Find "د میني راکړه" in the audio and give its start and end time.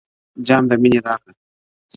0.69-1.31